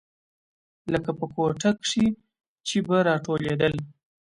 لکه 0.93 1.11
په 1.19 1.25
کوټه 1.35 1.69
کښې 1.83 2.05
چې 2.67 2.77
به 2.87 2.97
راټولېدل. 3.07 3.73